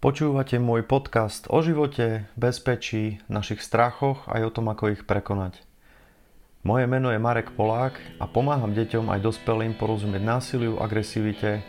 Počúvate 0.00 0.56
môj 0.56 0.80
podcast 0.88 1.44
o 1.52 1.60
živote, 1.60 2.24
bezpečí, 2.32 3.20
našich 3.28 3.60
strachoch 3.60 4.24
aj 4.32 4.48
o 4.48 4.54
tom, 4.56 4.72
ako 4.72 4.96
ich 4.96 5.04
prekonať. 5.04 5.60
Moje 6.64 6.88
meno 6.88 7.12
je 7.12 7.20
Marek 7.20 7.52
Polák 7.52 8.00
a 8.16 8.24
pomáham 8.24 8.72
deťom 8.72 9.12
aj 9.12 9.20
dospelým 9.20 9.76
porozumieť 9.76 10.24
násiliu, 10.24 10.80
agresivite 10.80 11.60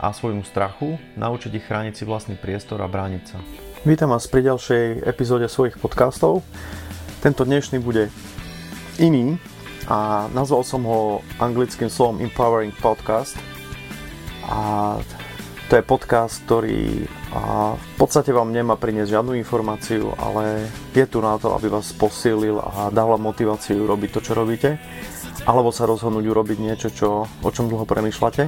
a 0.00 0.08
svojmu 0.08 0.40
strachu, 0.48 0.96
naučiť 1.20 1.52
ich 1.52 1.68
chrániť 1.68 2.00
si 2.00 2.08
vlastný 2.08 2.40
priestor 2.40 2.80
a 2.80 2.88
brániť 2.88 3.22
sa. 3.28 3.44
Vítam 3.84 4.08
vás 4.08 4.24
pri 4.24 4.48
ďalšej 4.48 5.04
epizóde 5.04 5.44
svojich 5.44 5.76
podcastov. 5.76 6.48
Tento 7.20 7.44
dnešný 7.44 7.76
bude 7.84 8.08
iný 8.96 9.36
a 9.84 10.32
nazval 10.32 10.64
som 10.64 10.80
ho 10.88 11.20
anglickým 11.36 11.92
slovom 11.92 12.24
Empowering 12.24 12.72
Podcast. 12.80 13.36
A 14.48 14.96
to 15.66 15.74
je 15.74 15.82
podcast, 15.82 16.46
ktorý 16.46 17.10
a 17.34 17.74
v 17.74 17.94
podstate 17.98 18.30
vám 18.30 18.54
nemá 18.54 18.78
priniesť 18.78 19.18
žiadnu 19.18 19.34
informáciu, 19.34 20.14
ale 20.14 20.70
je 20.94 21.04
tu 21.10 21.18
na 21.18 21.34
to, 21.42 21.52
aby 21.58 21.66
vás 21.66 21.90
posilil 21.90 22.62
a 22.62 22.88
dal 22.94 23.10
vám 23.10 23.26
motiváciu 23.26 23.82
robiť 23.82 24.10
to, 24.14 24.20
čo 24.22 24.32
robíte, 24.38 24.78
alebo 25.42 25.74
sa 25.74 25.90
rozhodnúť 25.90 26.22
urobiť 26.22 26.58
niečo, 26.62 26.88
čo, 26.94 27.08
o 27.26 27.50
čom 27.50 27.66
dlho 27.66 27.82
premýšľate. 27.82 28.46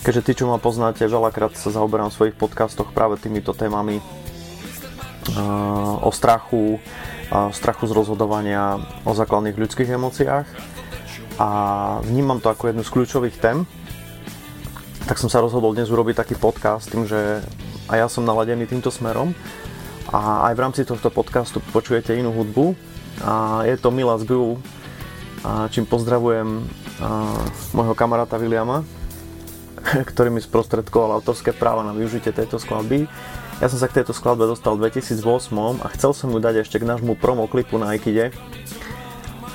Keďže 0.00 0.24
tí, 0.24 0.32
čo 0.40 0.48
ma 0.48 0.56
poznáte, 0.56 1.04
veľakrát 1.04 1.52
sa 1.60 1.68
zaoberám 1.68 2.08
v 2.08 2.16
svojich 2.16 2.36
podcastoch 2.40 2.96
práve 2.96 3.20
týmito 3.20 3.52
témami 3.52 4.00
o 6.00 6.08
strachu, 6.08 6.80
strachu 7.52 7.84
z 7.84 7.92
rozhodovania, 7.92 8.80
o 9.04 9.12
základných 9.12 9.60
ľudských 9.60 9.92
emóciách 9.92 10.48
a 11.36 11.48
vnímam 12.00 12.40
to 12.40 12.48
ako 12.48 12.72
jednu 12.72 12.80
z 12.80 12.92
kľúčových 12.96 13.36
tém, 13.36 13.68
tak 15.06 15.16
som 15.16 15.32
sa 15.32 15.40
rozhodol 15.40 15.72
dnes 15.72 15.88
urobiť 15.88 16.16
taký 16.20 16.34
podcast 16.36 16.90
tým, 16.90 17.08
že 17.08 17.40
a 17.90 17.98
ja 17.98 18.06
som 18.06 18.22
naladený 18.22 18.70
týmto 18.70 18.92
smerom. 18.94 19.34
A 20.10 20.50
aj 20.50 20.54
v 20.54 20.62
rámci 20.62 20.80
tohto 20.86 21.10
podcastu 21.10 21.58
počujete 21.74 22.14
inú 22.14 22.30
hudbu. 22.34 22.74
A 23.26 23.62
je 23.66 23.74
to 23.76 23.90
Milas 23.90 24.22
Gul, 24.22 24.62
čím 25.74 25.84
pozdravujem 25.86 26.62
môjho 27.74 27.94
kamaráta 27.98 28.38
Williama, 28.38 28.86
ktorý 30.10 30.30
mi 30.30 30.40
sprostredkoval 30.40 31.18
autorské 31.18 31.50
práva 31.50 31.82
na 31.82 31.90
využitie 31.90 32.30
tejto 32.30 32.62
skladby. 32.62 33.10
Ja 33.60 33.68
som 33.68 33.76
sa 33.76 33.92
k 33.92 34.00
tejto 34.00 34.16
skladbe 34.16 34.48
dostal 34.48 34.78
v 34.78 34.88
2008 34.88 35.84
a 35.84 35.86
chcel 35.92 36.16
som 36.16 36.32
ju 36.32 36.40
dať 36.40 36.64
ešte 36.64 36.80
k 36.80 36.88
nášmu 36.88 37.12
promo 37.20 37.44
klipu 37.44 37.76
na 37.76 37.92
Aikide 37.92 38.32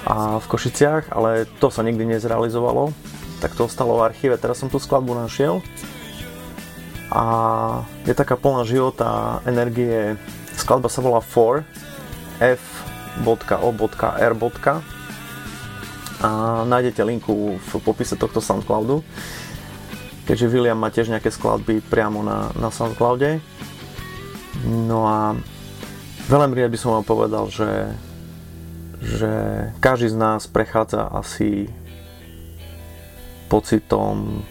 a 0.06 0.38
v 0.38 0.46
Košiciach, 0.46 1.10
ale 1.10 1.50
to 1.58 1.74
sa 1.74 1.82
nikdy 1.82 2.06
nezrealizovalo 2.06 2.94
tak 3.40 3.56
to 3.56 3.66
ostalo 3.68 4.00
v 4.00 4.06
archíve. 4.12 4.36
Teraz 4.38 4.60
som 4.60 4.70
tú 4.72 4.80
skladbu 4.80 5.16
našiel 5.16 5.64
a 7.14 7.24
je 8.04 8.14
taká 8.18 8.36
plná 8.36 8.66
života, 8.66 9.40
energie. 9.46 10.18
Skladba 10.56 10.90
sa 10.90 11.04
volá 11.04 11.22
4 11.22 11.64
f.o.r. 12.40 14.34
a 16.20 16.30
nájdete 16.68 17.02
linku 17.04 17.60
v 17.60 17.72
popise 17.84 18.16
tohto 18.20 18.44
Soundcloudu 18.44 19.04
keďže 20.26 20.52
William 20.52 20.76
má 20.76 20.90
tiež 20.90 21.14
nejaké 21.14 21.30
skladby 21.30 21.86
priamo 21.86 22.26
na, 22.26 22.50
na 22.58 22.74
Soundcloude 22.74 23.40
no 24.66 25.06
a 25.06 25.38
veľmi 26.28 26.58
rád 26.58 26.74
by 26.74 26.80
som 26.82 26.98
vám 27.00 27.06
povedal, 27.06 27.46
že 27.48 27.94
že 29.06 29.32
každý 29.78 30.10
z 30.10 30.18
nás 30.18 30.50
prechádza 30.50 31.06
asi 31.14 31.70
pocitom 33.48 34.44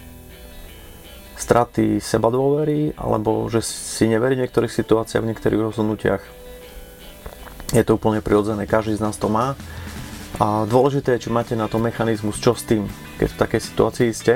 straty 1.34 1.98
seba 1.98 2.30
dôvery 2.30 2.94
alebo 2.94 3.50
že 3.50 3.60
si 3.60 4.06
neverí 4.06 4.38
v 4.38 4.46
niektorých 4.46 4.70
situáciách, 4.70 5.22
v 5.22 5.30
niektorých 5.34 5.64
rozhodnutiach. 5.70 6.22
Je 7.74 7.82
to 7.82 7.98
úplne 7.98 8.22
prirodzené, 8.22 8.70
každý 8.70 8.94
z 8.94 9.02
nás 9.02 9.18
to 9.18 9.26
má. 9.26 9.58
A 10.38 10.66
dôležité 10.66 11.14
je, 11.14 11.26
či 11.26 11.34
máte 11.34 11.54
na 11.54 11.70
to 11.70 11.78
mechanizmus, 11.78 12.42
čo 12.42 12.54
s 12.54 12.66
tým, 12.66 12.86
keď 13.18 13.28
v 13.34 13.40
takej 13.40 13.60
situácii 13.70 14.08
ste, 14.10 14.34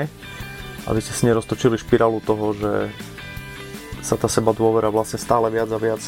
aby 0.87 0.99
ste 1.03 1.11
si 1.11 1.27
neroztočili 1.27 1.75
špirálu 1.75 2.23
toho, 2.23 2.55
že 2.55 2.71
sa 3.99 4.15
tá 4.15 4.31
seba 4.31 4.55
dôvera 4.55 4.87
vlastne 4.87 5.19
stále 5.19 5.51
viac 5.51 5.67
a 5.71 5.79
viac 5.79 5.99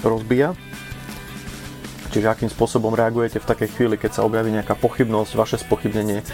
rozbíja. 0.00 0.56
Čiže 2.08 2.24
akým 2.24 2.48
spôsobom 2.48 2.96
reagujete 2.96 3.36
v 3.36 3.48
takej 3.52 3.68
chvíli, 3.76 4.00
keď 4.00 4.16
sa 4.16 4.24
objaví 4.24 4.48
nejaká 4.48 4.72
pochybnosť, 4.80 5.36
vaše 5.36 5.56
spochybnenie, 5.60 6.24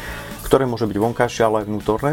ktoré 0.55 0.71
môže 0.71 0.87
byť 0.87 0.99
vonkajšie, 1.03 1.43
ale 1.43 1.57
aj 1.59 1.67
vnútorné. 1.67 2.13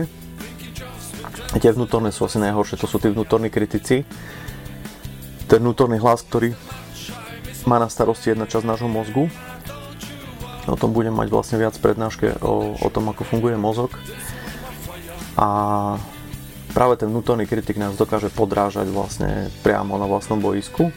Tie 1.61 1.77
vnútorné 1.77 2.09
sú 2.09 2.25
asi 2.25 2.41
najhoršie, 2.41 2.81
to 2.81 2.89
sú 2.89 2.97
tí 2.97 3.13
vnútorní 3.13 3.53
kritici. 3.53 4.01
Ten 5.45 5.61
vnútorný 5.61 6.01
hlas, 6.01 6.25
ktorý 6.25 6.57
má 7.69 7.77
na 7.77 7.85
starosti 7.85 8.33
jedna 8.33 8.49
časť 8.49 8.65
nášho 8.65 8.89
mozgu. 8.89 9.29
O 10.65 10.73
tom 10.73 10.89
budem 10.89 11.13
mať 11.13 11.29
vlastne 11.29 11.61
viac 11.61 11.77
prednáške 11.77 12.41
o, 12.41 12.73
o 12.81 12.89
tom, 12.89 13.13
ako 13.13 13.29
funguje 13.29 13.61
mozog. 13.61 13.93
A 15.37 16.01
práve 16.73 16.97
ten 16.97 17.13
vnútorný 17.13 17.45
kritik 17.45 17.77
nás 17.77 17.93
dokáže 17.93 18.33
podrážať 18.33 18.89
vlastne 18.89 19.53
priamo 19.61 20.01
na 20.01 20.09
vlastnom 20.09 20.41
boisku. 20.41 20.89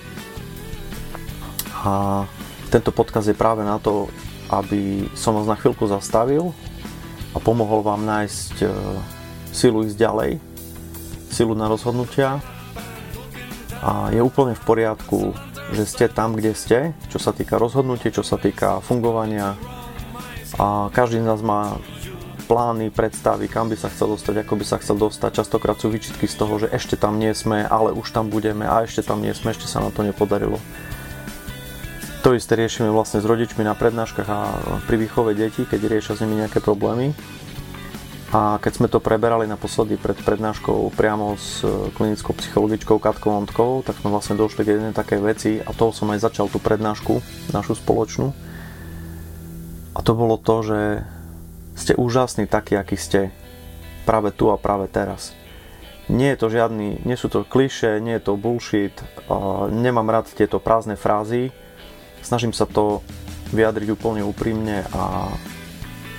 A 1.84 2.24
tento 2.72 2.88
podkaz 2.88 3.28
je 3.28 3.36
práve 3.36 3.68
na 3.68 3.76
to, 3.76 4.08
aby 4.48 5.12
som 5.12 5.36
vás 5.36 5.44
na 5.44 5.60
chvíľku 5.60 5.84
zastavil 5.84 6.56
a 7.34 7.38
pomohol 7.42 7.82
vám 7.82 8.06
nájsť 8.06 8.54
e, 8.62 8.66
silu 9.50 9.82
ísť 9.82 9.98
ďalej, 9.98 10.30
silu 11.34 11.58
na 11.58 11.66
rozhodnutia 11.66 12.38
a 13.82 14.14
je 14.14 14.22
úplne 14.22 14.54
v 14.54 14.62
poriadku, 14.62 15.34
že 15.74 15.84
ste 15.84 16.06
tam, 16.06 16.38
kde 16.38 16.54
ste, 16.54 16.78
čo 17.10 17.18
sa 17.18 17.34
týka 17.34 17.58
rozhodnutia, 17.58 18.14
čo 18.14 18.22
sa 18.22 18.38
týka 18.38 18.78
fungovania 18.80 19.58
a 20.54 20.88
každý 20.94 21.18
z 21.18 21.26
nás 21.26 21.42
má 21.42 21.82
plány, 22.44 22.92
predstavy, 22.92 23.48
kam 23.48 23.72
by 23.72 23.76
sa 23.80 23.88
chcel 23.88 24.14
dostať, 24.14 24.44
ako 24.44 24.54
by 24.60 24.64
sa 24.68 24.76
chcel 24.78 24.96
dostať. 25.00 25.30
Častokrát 25.42 25.80
sú 25.80 25.88
výčitky 25.88 26.28
z 26.28 26.36
toho, 26.36 26.60
že 26.60 26.68
ešte 26.70 26.94
tam 26.94 27.16
nie 27.16 27.32
sme, 27.32 27.64
ale 27.64 27.90
už 27.96 28.12
tam 28.12 28.28
budeme 28.28 28.68
a 28.68 28.84
ešte 28.84 29.00
tam 29.02 29.24
nie 29.24 29.32
sme, 29.32 29.50
ešte 29.50 29.66
sa 29.66 29.80
nám 29.80 29.96
to 29.96 30.04
nepodarilo. 30.04 30.60
To 32.24 32.32
isté 32.32 32.56
riešime 32.56 32.88
vlastne 32.88 33.20
s 33.20 33.28
rodičmi 33.28 33.68
na 33.68 33.76
prednáškach 33.76 34.28
a 34.32 34.56
pri 34.88 34.96
výchove 34.96 35.36
detí, 35.36 35.68
keď 35.68 35.80
riešia 35.92 36.16
s 36.16 36.24
nimi 36.24 36.40
nejaké 36.40 36.56
problémy. 36.56 37.12
A 38.32 38.56
keď 38.64 38.72
sme 38.72 38.88
to 38.88 38.96
preberali 38.96 39.44
naposledy 39.44 40.00
pred 40.00 40.16
prednáškou 40.16 40.88
priamo 40.96 41.36
s 41.36 41.60
klinickou 41.92 42.32
psychologičkou 42.32 42.96
Katkou 42.96 43.28
Ontkou, 43.28 43.84
tak 43.84 44.00
sme 44.00 44.08
vlastne 44.08 44.40
došli 44.40 44.64
k 44.64 44.72
jednej 44.72 44.96
takej 44.96 45.20
veci 45.20 45.50
a 45.60 45.68
toho 45.76 45.92
som 45.92 46.08
aj 46.16 46.24
začal 46.24 46.48
tú 46.48 46.56
prednášku, 46.64 47.20
našu 47.52 47.76
spoločnú. 47.76 48.32
A 49.92 50.00
to 50.00 50.16
bolo 50.16 50.40
to, 50.40 50.64
že 50.64 50.80
ste 51.76 51.92
úžasní 51.92 52.48
takí, 52.48 52.72
akí 52.72 52.96
ste 52.96 53.36
práve 54.08 54.32
tu 54.32 54.48
a 54.48 54.56
práve 54.56 54.88
teraz. 54.88 55.36
Nie 56.08 56.32
je 56.32 56.40
to 56.40 56.48
žiadny, 56.48 57.04
nie 57.04 57.16
sú 57.20 57.28
to 57.28 57.44
kliše, 57.44 58.00
nie 58.00 58.16
je 58.16 58.32
to 58.32 58.40
bullshit, 58.40 58.96
nemám 59.68 60.08
rád 60.08 60.32
tieto 60.32 60.56
prázdne 60.56 60.96
frázy, 60.96 61.52
Snažím 62.24 62.56
sa 62.56 62.64
to 62.64 63.04
vyjadriť 63.52 63.92
úplne 63.92 64.24
úprimne 64.24 64.88
a 64.96 65.28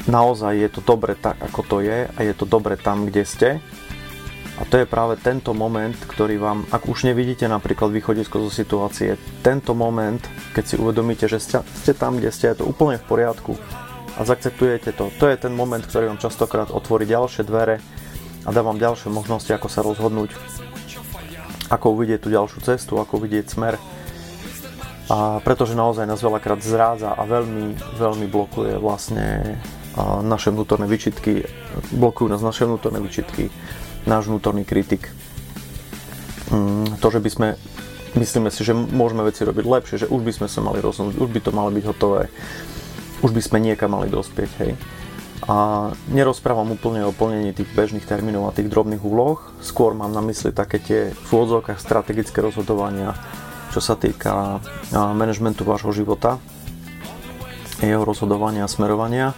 naozaj 0.06 0.54
je 0.54 0.70
to 0.70 0.82
dobre 0.86 1.18
tak, 1.18 1.42
ako 1.42 1.62
to 1.66 1.78
je 1.82 2.06
a 2.06 2.20
je 2.22 2.34
to 2.38 2.46
dobre 2.46 2.78
tam, 2.78 3.10
kde 3.10 3.24
ste. 3.26 3.50
A 4.56 4.64
to 4.64 4.80
je 4.80 4.88
práve 4.88 5.20
tento 5.20 5.52
moment, 5.52 5.98
ktorý 6.08 6.40
vám, 6.40 6.64
ak 6.72 6.88
už 6.88 7.12
nevidíte 7.12 7.44
napríklad 7.44 7.92
východisko 7.92 8.40
zo 8.48 8.52
situácie, 8.54 9.20
tento 9.44 9.76
moment, 9.76 10.24
keď 10.56 10.64
si 10.64 10.76
uvedomíte, 10.80 11.28
že 11.28 11.44
ste, 11.44 11.60
ste 11.76 11.92
tam, 11.92 12.16
kde 12.16 12.32
ste, 12.32 12.56
je 12.56 12.64
to 12.64 12.70
úplne 12.70 12.96
v 12.96 13.04
poriadku 13.04 13.60
a 14.16 14.24
zaakceptujete 14.24 14.96
to. 14.96 15.12
To 15.20 15.26
je 15.28 15.36
ten 15.36 15.52
moment, 15.52 15.84
ktorý 15.84 16.08
vám 16.08 16.24
častokrát 16.24 16.72
otvorí 16.72 17.04
ďalšie 17.04 17.44
dvere 17.44 17.84
a 18.48 18.50
dá 18.56 18.64
vám 18.64 18.80
ďalšie 18.80 19.12
možnosti, 19.12 19.52
ako 19.52 19.68
sa 19.68 19.84
rozhodnúť, 19.84 20.32
ako 21.68 21.86
uvidieť 22.00 22.24
tú 22.24 22.30
ďalšiu 22.32 22.60
cestu, 22.64 22.96
ako 22.96 23.20
vidieť 23.20 23.52
smer 23.52 23.76
a 25.06 25.38
pretože 25.46 25.78
naozaj 25.78 26.10
nás 26.10 26.18
veľakrát 26.18 26.66
zrádza 26.66 27.14
a 27.14 27.22
veľmi, 27.30 27.78
veľmi 28.02 28.26
blokuje 28.26 28.82
vlastne 28.82 29.58
naše 30.26 30.52
vnútorné 30.52 30.90
výčitky, 30.90 31.46
blokujú 31.94 32.28
nás 32.28 32.44
naše 32.44 32.68
vnútorné 32.68 33.00
výčitky, 33.00 33.48
náš 34.04 34.28
vnútorný 34.28 34.68
kritik. 34.68 35.14
Mm, 36.52 37.00
to, 37.00 37.08
že 37.14 37.20
by 37.22 37.30
sme, 37.30 37.48
myslíme 38.18 38.50
si, 38.52 38.62
že 38.66 38.76
môžeme 38.76 39.24
veci 39.24 39.48
robiť 39.48 39.66
lepšie, 39.66 40.02
že 40.06 40.12
už 40.12 40.22
by 40.26 40.34
sme 40.36 40.48
sa 40.50 40.60
mali 40.66 40.84
rozhodnúť, 40.84 41.22
už 41.22 41.30
by 41.32 41.40
to 41.42 41.52
malo 41.56 41.70
byť 41.72 41.86
hotové, 41.86 42.28
už 43.24 43.32
by 43.32 43.42
sme 43.42 43.58
niekam 43.62 43.96
mali 43.96 44.12
dospieť, 44.12 44.52
hej. 44.62 44.74
A 45.46 45.90
nerozprávam 46.10 46.74
úplne 46.74 47.06
o 47.06 47.14
plnení 47.14 47.54
tých 47.54 47.70
bežných 47.72 48.04
termínov 48.10 48.50
a 48.50 48.56
tých 48.56 48.68
drobných 48.68 49.06
úloh, 49.06 49.38
skôr 49.62 49.94
mám 49.94 50.10
na 50.10 50.22
mysli 50.26 50.50
také 50.50 50.82
tie 50.82 51.14
v 51.14 51.30
úvodzovkách 51.30 51.78
strategické 51.78 52.42
rozhodovania, 52.42 53.14
čo 53.76 53.84
sa 53.84 54.00
týka 54.00 54.64
manažmentu 54.96 55.68
vášho 55.68 55.92
života, 55.92 56.40
jeho 57.84 58.08
rozhodovania 58.08 58.64
a 58.64 58.72
smerovania. 58.72 59.36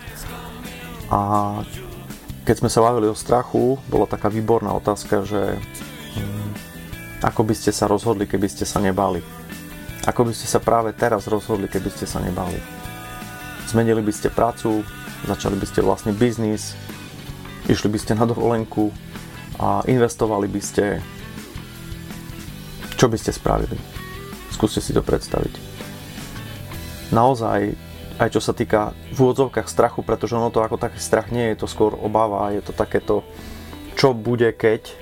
A 1.09 1.19
keď 2.45 2.61
sme 2.61 2.69
sa 2.69 2.85
bavili 2.85 3.09
o 3.09 3.17
strachu, 3.17 3.81
bola 3.89 4.05
taká 4.05 4.29
výborná 4.29 4.77
otázka, 4.77 5.25
že 5.25 5.57
mm, 6.21 6.53
Ako 7.25 7.41
by 7.41 7.57
ste 7.57 7.73
sa 7.73 7.89
rozhodli, 7.89 8.29
keby 8.29 8.45
ste 8.45 8.69
sa 8.69 8.77
nebali? 8.77 9.25
Ako 10.05 10.29
by 10.29 10.33
ste 10.37 10.45
sa 10.45 10.61
práve 10.61 10.93
teraz 10.93 11.25
rozhodli, 11.25 11.65
keby 11.65 11.89
ste 11.89 12.05
sa 12.05 12.21
nebali? 12.21 12.61
Zmenili 13.65 14.05
by 14.05 14.13
ste 14.13 14.29
prácu, 14.29 14.85
začali 15.25 15.57
by 15.57 15.65
ste 15.65 15.81
vlastný 15.81 16.13
biznis, 16.13 16.77
išli 17.65 17.89
by 17.89 17.97
ste 17.97 18.13
na 18.13 18.29
dovolenku 18.29 18.93
a 19.57 19.81
investovali 19.89 20.45
by 20.45 20.61
ste. 20.61 21.01
Čo 23.01 23.09
by 23.09 23.17
ste 23.17 23.33
spravili? 23.33 23.96
Skúste 24.57 24.81
si 24.81 24.89
to 24.89 25.05
predstaviť. 25.05 25.53
Naozaj, 27.13 27.77
aj 28.17 28.29
čo 28.33 28.41
sa 28.41 28.57
týka 28.57 28.97
v 29.13 29.17
úvodzovkách 29.21 29.69
strachu, 29.69 30.01
pretože 30.01 30.33
ono 30.33 30.49
to 30.49 30.65
ako 30.65 30.81
taký 30.81 30.97
strach 30.97 31.29
nie 31.29 31.53
je 31.53 31.61
to 31.61 31.67
skôr 31.69 31.93
obava, 31.93 32.49
je 32.49 32.65
to 32.65 32.73
takéto 32.73 33.21
čo 33.97 34.17
bude 34.17 34.49
keď, 34.53 34.93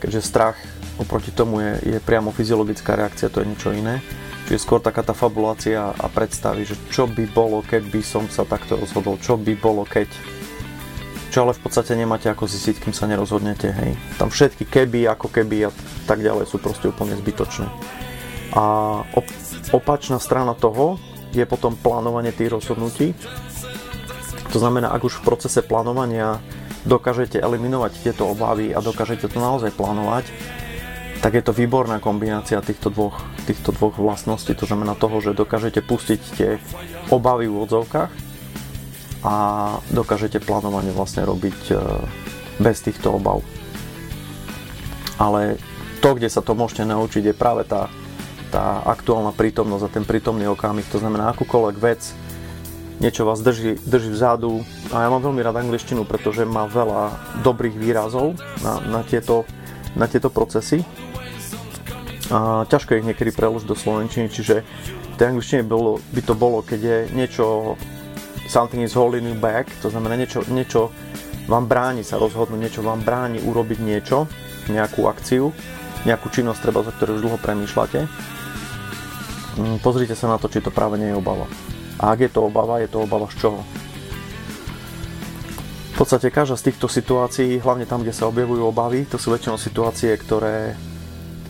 keďže 0.00 0.20
strach 0.24 0.56
oproti 0.96 1.32
tomu 1.32 1.60
je, 1.60 1.96
je 1.96 1.98
priamo 2.00 2.32
fyziologická 2.32 2.96
reakcia, 2.96 3.32
to 3.32 3.44
je 3.44 3.50
niečo 3.52 3.72
iné. 3.72 4.04
Čiže 4.48 4.64
skôr 4.64 4.80
taká 4.84 5.00
tá 5.00 5.16
fabulácia 5.16 5.92
a 5.96 6.06
predstavy, 6.08 6.68
že 6.68 6.76
čo 6.88 7.08
by 7.08 7.24
bolo, 7.32 7.64
keby 7.64 8.00
som 8.04 8.28
sa 8.28 8.44
takto 8.44 8.76
rozhodol, 8.76 9.16
čo 9.20 9.40
by 9.40 9.54
bolo, 9.56 9.84
keď. 9.88 10.08
Čo 11.32 11.48
ale 11.48 11.56
v 11.56 11.62
podstate 11.64 11.96
nemáte 11.96 12.28
ako 12.28 12.44
zistiť, 12.44 12.84
kým 12.84 12.92
sa 12.92 13.08
nerozhodnete, 13.08 13.72
hej. 13.72 13.96
Tam 14.20 14.28
všetky 14.28 14.68
keby, 14.68 15.08
ako 15.08 15.32
keby 15.32 15.68
a 15.68 15.70
tak 16.04 16.20
ďalej 16.20 16.48
sú 16.48 16.60
proste 16.60 16.92
úplne 16.92 17.16
zbytočné. 17.16 17.68
A 18.52 18.62
op- 19.16 19.36
opačná 19.72 20.20
strana 20.20 20.52
toho 20.52 21.00
je 21.32 21.44
potom 21.48 21.72
plánovanie 21.76 22.32
tých 22.32 22.52
rozhodnutí. 22.52 23.16
To 24.52 24.60
znamená, 24.60 24.92
ak 24.92 25.08
už 25.08 25.20
v 25.20 25.26
procese 25.32 25.64
plánovania 25.64 26.36
dokážete 26.84 27.40
eliminovať 27.40 28.04
tieto 28.04 28.28
obavy 28.28 28.76
a 28.76 28.84
dokážete 28.84 29.32
to 29.32 29.40
naozaj 29.40 29.72
plánovať, 29.72 30.28
tak 31.22 31.38
je 31.38 31.42
to 31.46 31.54
výborná 31.54 32.02
kombinácia 32.02 32.58
týchto 32.58 32.90
dvoch, 32.90 33.22
týchto 33.46 33.70
dvoch 33.72 33.94
vlastností. 33.94 34.58
To 34.58 34.66
znamená 34.66 34.98
toho, 34.98 35.22
že 35.22 35.38
dokážete 35.38 35.78
pustiť 35.78 36.20
tie 36.34 36.50
obavy 37.14 37.46
v 37.46 37.62
odzovkách 37.62 38.12
a 39.22 39.34
dokážete 39.94 40.42
plánovanie 40.42 40.90
vlastne 40.90 41.22
robiť 41.22 41.60
e, 41.70 41.74
bez 42.58 42.82
týchto 42.82 43.22
obav. 43.22 43.38
Ale 45.22 45.62
to, 46.02 46.18
kde 46.18 46.26
sa 46.26 46.42
to 46.42 46.58
môžete 46.58 46.90
naučiť, 46.90 47.30
je 47.30 47.34
práve 47.38 47.62
tá, 47.70 47.86
tá 48.52 48.84
aktuálna 48.84 49.32
prítomnosť 49.32 49.84
a 49.88 49.94
ten 49.96 50.04
prítomný 50.04 50.44
okamih. 50.52 50.84
To 50.92 51.00
znamená, 51.00 51.32
akúkoľvek 51.32 51.76
vec, 51.80 52.12
niečo 53.00 53.24
vás 53.24 53.40
drží, 53.40 53.80
drží 53.82 54.12
vzadu. 54.12 54.60
A 54.92 55.02
ja 55.02 55.08
mám 55.08 55.24
veľmi 55.24 55.40
rád 55.40 55.64
angličtinu, 55.64 56.04
pretože 56.04 56.44
má 56.44 56.68
veľa 56.68 57.16
dobrých 57.40 57.74
výrazov 57.80 58.36
na, 58.60 58.78
na, 58.84 59.00
tieto, 59.00 59.48
na 59.96 60.04
tieto 60.04 60.28
procesy 60.28 60.84
a 62.32 62.64
ťažko 62.64 62.96
ich 62.96 63.04
niekedy 63.04 63.28
preložiť 63.28 63.68
do 63.68 63.76
slovenčiny, 63.76 64.32
čiže 64.32 64.64
v 64.64 65.14
tej 65.20 65.36
angličtine 65.36 65.68
bolo, 65.68 66.00
by 66.16 66.20
to 66.24 66.32
bolo, 66.32 66.64
keď 66.64 66.80
je 66.80 66.98
niečo 67.12 67.76
something 68.48 68.80
is 68.80 68.96
holding 68.96 69.28
you 69.28 69.36
back, 69.36 69.68
to 69.84 69.92
znamená 69.92 70.16
niečo, 70.16 70.40
niečo 70.48 70.88
vám 71.44 71.68
bráni 71.68 72.00
sa 72.00 72.16
rozhodnúť, 72.16 72.60
niečo 72.60 72.80
vám 72.80 73.04
bráni 73.04 73.42
urobiť 73.44 73.78
niečo, 73.84 74.24
nejakú 74.72 75.04
akciu, 75.10 75.52
nejakú 76.08 76.32
činnosť, 76.32 76.60
treba, 76.64 76.80
za 76.86 76.94
ktorú 76.96 77.20
už 77.20 77.22
dlho 77.28 77.38
premýšľate. 77.38 78.00
Mm, 79.60 79.78
pozrite 79.84 80.16
sa 80.16 80.32
na 80.32 80.40
to, 80.40 80.48
či 80.48 80.64
to 80.64 80.72
práve 80.72 80.96
nie 80.96 81.12
je 81.12 81.18
obava. 81.18 81.44
A 82.00 82.16
ak 82.16 82.24
je 82.24 82.30
to 82.32 82.48
obava, 82.48 82.80
je 82.80 82.88
to 82.88 83.04
obava 83.04 83.28
z 83.28 83.36
čoho? 83.36 83.60
V 85.92 85.94
podstate 86.00 86.32
každá 86.32 86.56
z 86.56 86.72
týchto 86.72 86.88
situácií, 86.88 87.60
hlavne 87.60 87.84
tam, 87.84 88.00
kde 88.00 88.16
sa 88.16 88.24
objavujú 88.32 88.64
obavy, 88.64 89.04
to 89.04 89.20
sú 89.20 89.28
väčšinou 89.28 89.60
situácie, 89.60 90.16
ktoré 90.16 90.72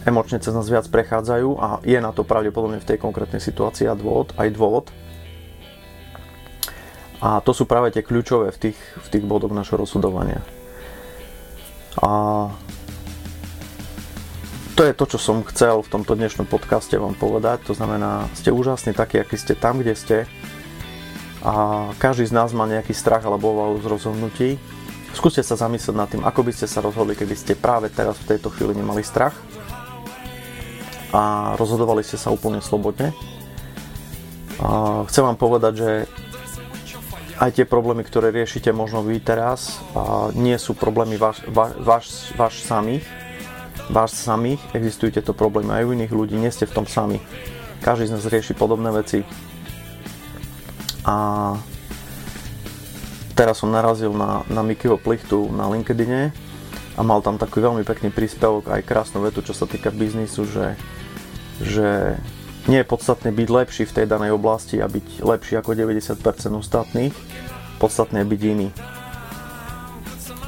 emočne 0.02 0.42
cez 0.42 0.50
nás 0.50 0.66
viac 0.66 0.90
prechádzajú 0.90 1.48
a 1.62 1.78
je 1.86 1.94
na 2.02 2.10
to 2.10 2.26
pravdepodobne 2.26 2.82
v 2.82 2.88
tej 2.90 2.98
konkrétnej 2.98 3.38
situácii 3.38 3.86
a 3.86 3.94
dôvod, 3.94 4.34
aj 4.34 4.50
dôvod. 4.50 4.90
A 7.22 7.38
to 7.38 7.54
sú 7.54 7.70
práve 7.70 7.94
tie 7.94 8.02
kľúčové 8.02 8.50
v 8.50 8.58
tých, 8.58 8.78
v 8.98 9.08
tých 9.14 9.22
bodoch 9.22 9.54
našho 9.54 9.78
rozhodovania. 9.78 10.42
A 12.02 12.50
to 14.82 14.90
je 14.90 14.98
to, 14.98 15.14
čo 15.14 15.18
som 15.22 15.46
chcel 15.46 15.78
v 15.86 15.92
tomto 15.94 16.18
dnešnom 16.18 16.42
podcaste 16.50 16.98
vám 16.98 17.14
povedať. 17.14 17.62
To 17.70 17.74
znamená, 17.78 18.26
ste 18.34 18.50
úžasní 18.50 18.90
takí, 18.90 19.14
akí 19.14 19.38
ste 19.38 19.54
tam, 19.54 19.78
kde 19.78 19.94
ste. 19.94 20.16
A 21.46 21.86
každý 22.02 22.26
z 22.26 22.34
nás 22.34 22.50
má 22.50 22.66
nejaký 22.66 22.90
strach 22.90 23.22
alebo 23.22 23.54
obavu 23.54 23.78
z 23.78 23.86
rozhodnutí. 23.86 24.48
Skúste 25.14 25.38
sa 25.46 25.54
zamyslieť 25.54 25.94
nad 25.94 26.10
tým, 26.10 26.26
ako 26.26 26.42
by 26.42 26.50
ste 26.50 26.66
sa 26.66 26.82
rozhodli, 26.82 27.14
keby 27.14 27.30
ste 27.38 27.54
práve 27.54 27.94
teraz 27.94 28.18
v 28.26 28.34
tejto 28.34 28.50
chvíli 28.50 28.74
nemali 28.74 29.06
strach 29.06 29.38
a 31.14 31.54
rozhodovali 31.54 32.02
ste 32.02 32.18
sa 32.18 32.34
úplne 32.34 32.58
slobodne. 32.58 33.14
A 34.58 35.06
chcem 35.06 35.22
vám 35.22 35.38
povedať, 35.38 35.72
že 35.78 35.90
aj 37.38 37.54
tie 37.54 37.70
problémy, 37.70 38.02
ktoré 38.02 38.34
riešite 38.34 38.74
možno 38.74 39.06
vy 39.06 39.22
teraz, 39.22 39.78
nie 40.34 40.58
sú 40.58 40.74
problémy 40.74 41.22
váš, 41.22 41.38
váš, 41.46 41.70
váš, 41.78 42.04
váš 42.34 42.66
samých, 42.66 43.06
váš 43.90 44.16
samých, 44.16 44.60
existujú 44.72 45.14
tieto 45.14 45.32
problémy 45.36 45.72
aj 45.72 45.84
u 45.86 45.90
iných 45.92 46.12
ľudí, 46.12 46.34
nie 46.38 46.52
ste 46.52 46.68
v 46.68 46.76
tom 46.82 46.86
sami. 46.86 47.18
Každý 47.82 48.08
z 48.08 48.14
nás 48.14 48.26
rieši 48.26 48.54
podobné 48.54 48.94
veci. 48.94 49.26
A 51.02 51.16
teraz 53.34 53.58
som 53.58 53.74
narazil 53.74 54.14
na, 54.14 54.46
na 54.46 54.62
Mikyho 54.62 54.96
Plichtu 54.96 55.50
na 55.50 55.66
LinkedIne 55.66 56.30
a 56.94 57.00
mal 57.02 57.24
tam 57.24 57.40
taký 57.40 57.58
veľmi 57.58 57.82
pekný 57.82 58.14
príspevok, 58.14 58.70
aj 58.70 58.86
krásnu 58.86 59.24
vetu, 59.24 59.42
čo 59.42 59.56
sa 59.56 59.66
týka 59.66 59.90
biznisu, 59.90 60.46
že 60.46 60.78
že 61.62 62.18
nie 62.66 62.82
je 62.82 62.86
podstatné 62.86 63.34
byť 63.34 63.48
lepší 63.50 63.82
v 63.86 63.94
tej 63.94 64.06
danej 64.06 64.34
oblasti 64.34 64.78
a 64.82 64.86
byť 64.86 65.22
lepší 65.22 65.58
ako 65.58 65.74
90% 65.74 66.18
ostatných, 66.58 67.14
podstatné 67.78 68.22
je 68.22 68.30
byť 68.30 68.42
iný. 68.46 68.68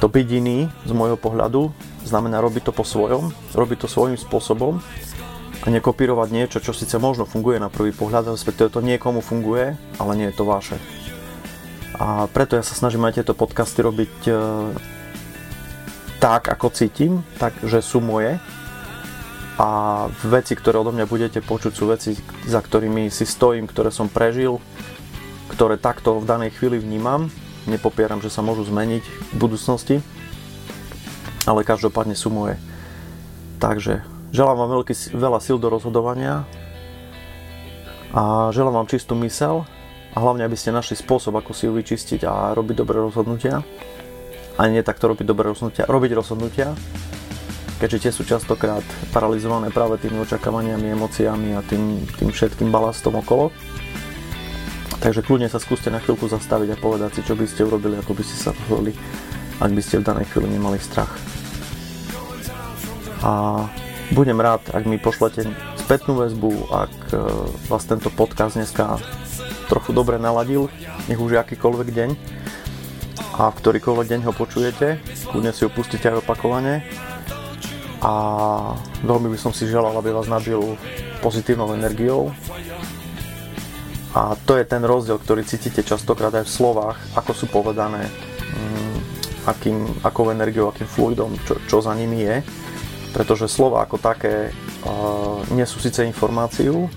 To 0.03 0.07
byť 0.07 0.27
iný 0.31 0.67
z 0.87 0.91
môjho 0.91 1.19
pohľadu 1.19 1.71
znamená 2.05 2.39
robiť 2.39 2.69
to 2.69 2.73
po 2.73 2.85
svojom, 2.85 3.33
robiť 3.57 3.85
to 3.85 3.87
svojím 3.89 4.15
spôsobom 4.15 4.79
a 5.65 5.67
nekopírovať 5.67 6.29
niečo, 6.29 6.57
čo 6.61 6.71
síce 6.71 7.01
možno 7.01 7.25
funguje 7.25 7.57
na 7.57 7.73
prvý 7.73 7.89
pohľad, 7.89 8.29
respektíve 8.29 8.69
to 8.69 8.85
niekomu 8.85 9.25
funguje, 9.25 9.73
ale 9.97 10.11
nie 10.13 10.29
je 10.29 10.37
to 10.37 10.45
vaše. 10.45 10.77
A 11.97 12.29
preto 12.29 12.53
ja 12.53 12.63
sa 12.63 12.77
snažím 12.77 13.07
aj 13.07 13.23
tieto 13.23 13.33
podcasty 13.33 13.81
robiť 13.81 14.15
e, 14.27 14.33
tak, 16.21 16.51
ako 16.51 16.69
cítim, 16.69 17.23
tak, 17.39 17.55
že 17.63 17.79
sú 17.79 18.03
moje, 18.03 18.37
a 19.55 19.67
veci, 20.27 20.51
ktoré 20.51 20.83
odo 20.83 20.91
mňa 20.91 21.07
budete 21.07 21.39
počuť, 21.39 21.71
sú 21.71 21.87
veci, 21.87 22.11
za 22.43 22.59
ktorými 22.59 23.07
si 23.07 23.23
stojím, 23.23 23.71
ktoré 23.71 23.87
som 23.87 24.11
prežil, 24.11 24.59
ktoré 25.47 25.79
takto 25.79 26.19
v 26.19 26.27
danej 26.27 26.59
chvíli 26.59 26.75
vnímam. 26.75 27.31
Nepopieram, 27.63 28.19
že 28.19 28.27
sa 28.27 28.43
môžu 28.43 28.67
zmeniť 28.67 29.03
v 29.31 29.35
budúcnosti, 29.39 30.03
ale 31.45 31.65
každopádne 31.65 32.17
sú 32.17 32.33
moje. 32.33 32.59
Takže 33.61 34.03
želám 34.35 34.57
vám 34.65 34.69
veľký, 34.81 34.93
veľa 35.15 35.39
síl 35.39 35.57
do 35.61 35.71
rozhodovania 35.71 36.43
a 38.11 38.51
želám 38.51 38.83
vám 38.83 38.91
čistú 38.91 39.15
mysel 39.23 39.63
a 40.15 40.17
hlavne, 40.19 40.47
aby 40.47 40.55
ste 40.55 40.75
našli 40.75 40.95
spôsob, 40.95 41.35
ako 41.35 41.51
si 41.51 41.67
ju 41.67 41.75
vyčistiť 41.75 42.23
a 42.27 42.55
robiť 42.55 42.75
dobré 42.81 42.99
rozhodnutia. 42.99 43.63
A 44.55 44.71
nie 44.71 44.79
takto 44.79 45.11
robiť 45.11 45.27
dobré 45.27 45.51
rozhodnutia, 45.51 45.83
robiť 45.83 46.11
rozhodnutia, 46.15 46.71
keďže 47.75 48.07
tie 48.07 48.11
sú 48.15 48.23
častokrát 48.23 48.87
paralizované 49.11 49.67
práve 49.67 49.99
tými 49.99 50.23
očakávaniami, 50.23 50.95
emóciami 50.95 51.59
a 51.59 51.61
tým, 51.61 52.07
tým 52.15 52.31
všetkým 52.31 52.71
balastom 52.71 53.19
okolo. 53.19 53.51
Takže 55.03 55.27
kľudne 55.27 55.51
sa 55.51 55.59
skúste 55.59 55.91
na 55.91 55.99
chvíľku 55.99 56.31
zastaviť 56.31 56.71
a 56.71 56.79
povedať 56.79 57.19
si, 57.19 57.21
čo 57.27 57.35
by 57.35 57.43
ste 57.43 57.67
urobili, 57.67 57.99
ako 57.99 58.15
by 58.15 58.23
ste 58.23 58.37
sa 58.39 58.55
rozhodli, 58.55 58.95
ak 59.59 59.71
by 59.75 59.81
ste 59.83 59.99
v 59.99 60.07
danej 60.07 60.31
chvíli 60.31 60.55
nemali 60.55 60.79
strach. 60.79 61.34
A 63.25 63.65
budem 64.13 64.37
rád, 64.37 64.61
ak 64.69 64.85
mi 64.85 65.01
pošlete 65.01 65.49
spätnú 65.81 66.21
väzbu, 66.21 66.69
ak 66.69 66.93
e, 67.09 67.17
vás 67.65 67.81
tento 67.89 68.13
podcast 68.13 68.53
dneska 68.53 69.01
trochu 69.65 69.97
dobre 69.97 70.21
naladil, 70.21 70.69
nech 71.09 71.17
už 71.17 71.41
akýkoľvek 71.41 71.89
deň 71.89 72.09
a 73.41 73.49
v 73.49 73.57
ktorýkoľvek 73.57 74.07
deň 74.13 74.21
ho 74.29 74.33
počujete, 74.33 75.01
kľudne 75.25 75.49
si 75.57 75.65
ho 75.65 75.73
pustíte 75.73 76.05
aj 76.05 76.21
opakovane 76.21 76.85
a 78.05 78.13
veľmi 79.01 79.33
by 79.33 79.37
som 79.41 79.49
si 79.49 79.65
želal, 79.65 79.97
aby 79.97 80.13
vás 80.13 80.29
nabil 80.29 80.77
pozitívnou 81.25 81.73
energiou. 81.73 82.29
A 84.13 84.37
to 84.45 84.53
je 84.55 84.69
ten 84.69 84.85
rozdiel, 84.85 85.17
ktorý 85.17 85.41
cítite 85.43 85.81
častokrát 85.81 86.31
aj 86.37 86.45
v 86.45 86.55
slovách, 86.61 87.01
ako 87.17 87.31
sú 87.33 87.45
povedané, 87.49 88.05
mm, 88.53 88.97
akým, 89.49 89.81
akou 90.05 90.29
energiou, 90.29 90.69
akým 90.69 90.87
fluidom, 90.87 91.33
čo, 91.49 91.57
čo 91.65 91.81
za 91.81 91.97
nimi 91.97 92.21
je. 92.21 92.45
Pretože 93.15 93.47
slova 93.47 93.87
ako 93.87 93.95
také 93.95 94.51
uh, 94.83 95.39
nie 95.55 95.63
sú 95.63 95.79
síce 95.79 96.03
informáciu, 96.03 96.91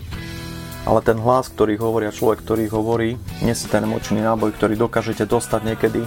ale 0.83 0.99
ten 1.07 1.15
hlas, 1.23 1.47
ktorý 1.47 1.79
hovorí 1.79 2.11
a 2.11 2.17
človek, 2.17 2.43
ktorý 2.43 2.67
hovorí, 2.75 3.15
nesie 3.39 3.71
ten 3.71 3.87
emočný 3.87 4.19
náboj, 4.27 4.51
ktorý 4.59 4.75
dokážete 4.75 5.31
dostať 5.31 5.61
niekedy 5.63 6.03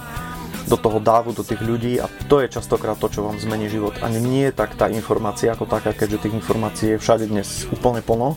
do 0.67 0.77
toho 0.77 0.99
dávu, 0.99 1.31
do 1.31 1.47
tých 1.47 1.63
ľudí 1.63 1.99
a 2.01 2.11
to 2.27 2.43
je 2.43 2.51
častokrát 2.51 2.99
to, 2.99 3.07
čo 3.07 3.23
vám 3.23 3.39
zmení 3.39 3.71
život. 3.71 3.95
Ani 4.03 4.19
nie 4.19 4.51
je 4.51 4.57
tak 4.57 4.75
tá 4.75 4.91
informácia 4.91 5.53
ako 5.55 5.69
taká, 5.69 5.95
keďže 5.95 6.27
tých 6.27 6.37
informácií 6.37 6.95
je 6.95 7.01
všade 7.01 7.31
dnes 7.31 7.67
úplne 7.71 8.03
plno, 8.03 8.35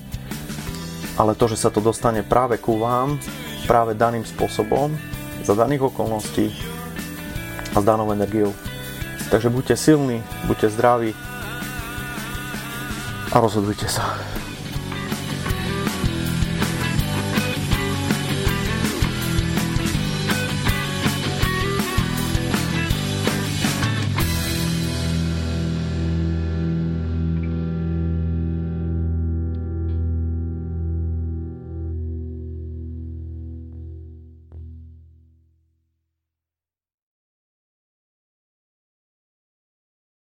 ale 1.18 1.34
to, 1.34 1.50
že 1.50 1.58
sa 1.58 1.74
to 1.74 1.82
dostane 1.82 2.22
práve 2.22 2.58
ku 2.58 2.78
vám, 2.78 3.18
práve 3.66 3.98
daným 3.98 4.22
spôsobom, 4.22 4.94
za 5.44 5.54
daných 5.56 5.90
okolností 5.92 6.54
a 7.74 7.78
s 7.80 7.84
danou 7.84 8.10
energiou. 8.12 8.54
Takže 9.32 9.48
buďte 9.50 9.76
silní, 9.76 10.20
buďte 10.46 10.70
zdraví 10.70 11.10
a 13.34 13.42
rozhodujte 13.42 13.90
sa. 13.90 14.14